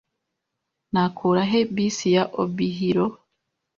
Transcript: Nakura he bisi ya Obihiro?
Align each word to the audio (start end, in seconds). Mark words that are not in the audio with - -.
Nakura 0.91 1.43
he 1.51 1.59
bisi 1.75 2.07
ya 2.15 2.23
Obihiro? 2.41 3.07